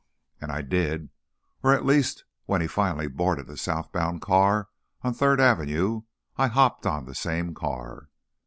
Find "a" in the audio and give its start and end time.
3.51-3.55